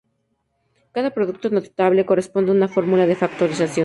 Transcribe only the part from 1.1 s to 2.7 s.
producto notable corresponde a una